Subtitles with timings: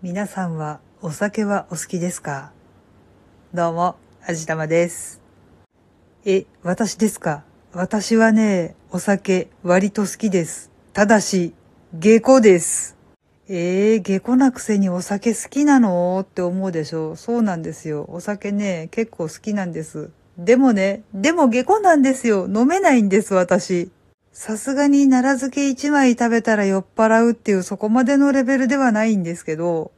[0.00, 2.52] 皆さんはお酒はお好きですか？
[3.52, 5.20] どうも、あじたまです。
[6.24, 7.42] え、私ですか？
[7.72, 10.70] 私はね、お酒割と好きです。
[10.92, 11.52] ただし、
[11.94, 12.96] 下戸です。
[13.48, 16.20] えー、下戸なくせにお酒好きなの？
[16.22, 17.16] って思うでしょ？
[17.16, 18.06] そうなんですよ。
[18.08, 20.10] お酒ね、結構好きなんです。
[20.38, 22.46] でもね、でも下戸なんですよ。
[22.46, 23.90] 飲めないんです、私。
[24.40, 29.90] さすがに奈良漬け一枚食べたら酔っ払うっていうそこまでのレベルではないんですけど、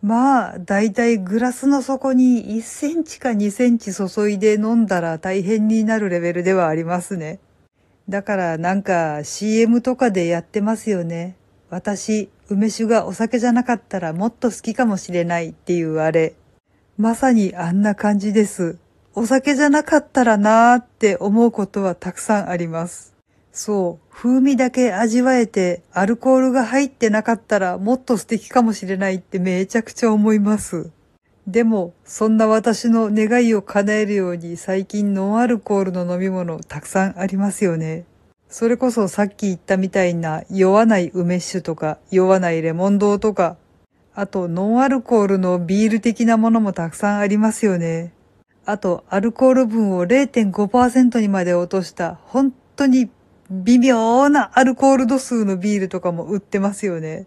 [0.00, 7.38] まあ、だいたいグラスの底に1センチか2センチ注いで飲んだら大変になるレベルではありますね。
[8.08, 11.36] だからなんか CM とかでやってますよね。
[11.68, 16.32] 私、梅酒がお酒じゃなかったらもっと好きかもしれないっていうあれ。
[16.96, 18.78] まさにあんな感じです。
[19.14, 23.11] お酒じゃなかったらなーって思うことはたくさんあります。
[23.52, 30.90] そう、風味だけ味わえて、アルコールが入ってなかったらもっと素敵かもしれないってめちゃくちゃ思います。
[31.46, 38.04] でも、そんな私の願いを叶えるように最近ノンアルコールの飲み物たくさんありますよね。
[38.48, 43.56] それこそさっき言ったみたいな酔わない梅酒とか酔わないレモン堂とか、
[44.14, 48.12] あとノンアルコールのビール的なものもたくさんありますよね。
[48.64, 53.10] あと、アルコール分を0.5%にまで落とした、本当に
[53.52, 57.26] 微妙なアルコール度数のビールとかも売ってますよね。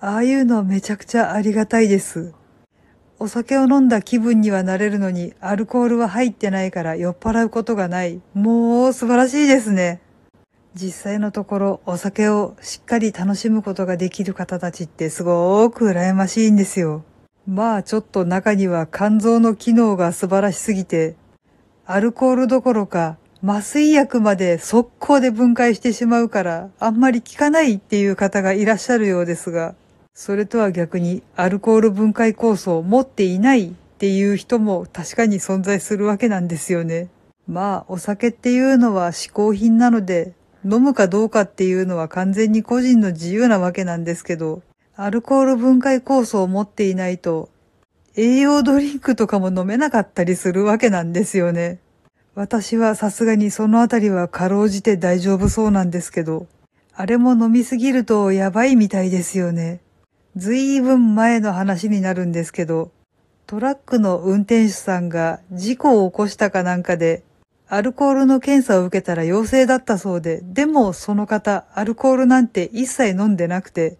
[0.00, 2.34] ああいうのめちゃくちゃありがたいです。
[3.18, 8.20] お酒を飲んだ気分にはなれるのに、アルコールは入ってないから酔っ払うことがない。
[8.34, 10.02] もう素晴らしいですね。
[10.74, 17.02] 実際のところ、お酒をしっかり楽しむことができる方たちってすごーく羨ましいんですよ。
[17.46, 21.16] まあちょっと中には肝臓の機能が素晴らしすぎて、
[21.86, 29.74] アルコールどころか麻酔薬まで速攻で分解してしまうからあんまり効かないっていう方がいらっしゃるようですが、
[30.14, 37.08] それとは逆にアルコール分解酵素を持っていないっていう人も確かに存在するわけなんですよね。
[37.48, 40.34] まあお酒っていうのは嗜好品なので
[40.64, 44.62] 飲むかどうかっていうのは完全に個人の自由なわけなんですけど、
[44.94, 47.48] アルコール分解酵素を持っていないと
[48.14, 51.80] 栄養ドリンクとかも飲めなかったりするわけなんですよね。
[52.34, 56.46] 私はさすがにそのあたりはかろうじて大丈夫そうなんですけど、
[56.94, 59.80] あれも飲みすぎるとやばいみたいですよね。
[60.34, 62.90] ずいぶん前の話になるんですけど、
[63.46, 67.22] トラックの運転手さんが事故を起こしたかなんかで、
[67.68, 73.98] アルコールの検査を受けたら陽性だったそうで、でもその方、アルコールなんて一切飲んでなくて、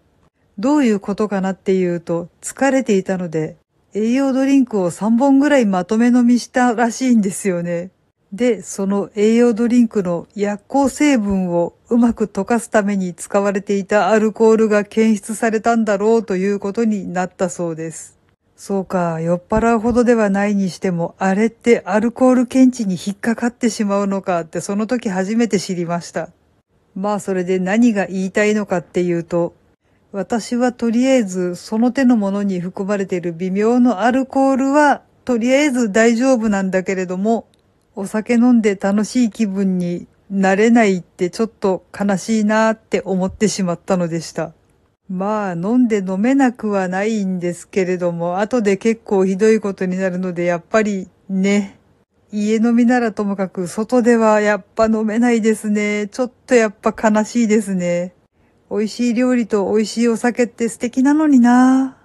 [0.57, 3.57] どういうことかなっていうと、疲れていたので、
[3.93, 7.91] 栄養ドリンクを3本ぐらいまとめ飲みしたらしいんですよね。
[8.33, 18.17] で、その栄養ドリンクの薬効成分をうまく溶かすために使われていたアルコールが検出されたんだろうということになったそうです。
[18.57, 26.29] そうか、酔っ払うほどではないにしても、あれってアルコール検知に引っかかってしまうのかってその時初めて知りました。
[26.95, 29.53] まあそれで何が言いたいのかっていうと、
[30.11, 37.45] 私はとりあえずその手のものに含まれている微妙のアルコールはとりあえず大丈夫なんだけれども、
[37.95, 44.53] お酒飲んで楽しい気分になれないってちょっと悲しいなって思ってしまったのでした。
[45.09, 51.77] まあ飲んで飲めなくはないんですけれども、後で結構ひどいことになるのでやっぱりね、
[52.31, 56.07] 家飲みならともかく外ではやっぱ飲めないですね。
[56.07, 58.15] ちょっとやっぱ悲しいですね。
[58.71, 61.95] 美味しい料理と美味しいお酒って素敵なのにな。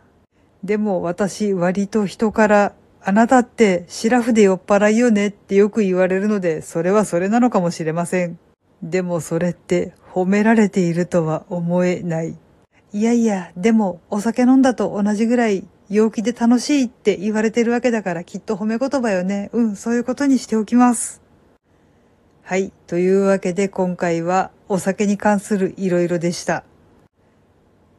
[0.63, 8.39] でも私割と人からあなたってシラフで酔っ払いよねってよく言われるので、それはそれなのかもしれません。
[8.83, 12.37] でもそれって褒められているとは思えない。
[12.93, 19.51] いやいや、でもお酒飲んだと同じぐらい陽気で楽しいって言われてるわけだからきっと褒め言葉よね。
[19.53, 21.23] うん、そういうことにしておきます。
[22.43, 22.73] はい。
[22.87, 26.65] というわけで今回はお酒に関するいろいろでした。